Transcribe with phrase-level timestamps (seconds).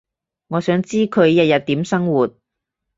[0.47, 2.33] 我想知佢日日點生活